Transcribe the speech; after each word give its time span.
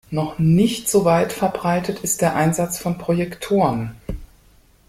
Noch 0.09 0.39
nicht 0.39 0.89
so 0.89 1.05
weit 1.05 1.31
verbreitet 1.31 1.99
ist 1.99 2.21
der 2.21 2.35
Einsatz 2.35 2.79
von 2.79 2.97
Projektoren. 2.97 3.95